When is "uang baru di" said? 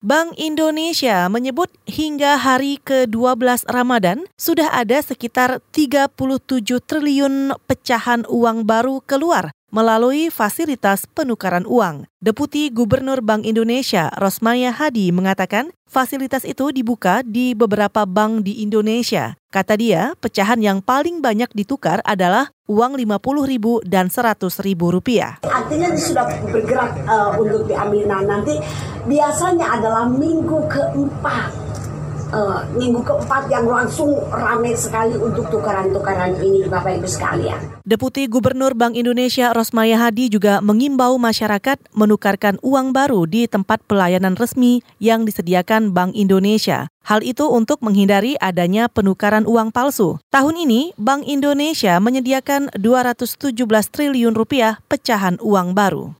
42.62-43.50